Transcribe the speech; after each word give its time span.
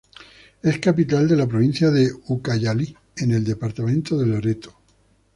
Es 0.63 0.79
capital 0.79 1.27
de 1.27 1.35
la 1.35 1.45
provincia 1.45 1.91
de 1.91 2.11
Ucayali 2.29 2.97
en 3.17 3.33
el 3.33 3.43
departamento 3.43 4.17
de 4.17 4.25
Loreto. 4.25 4.75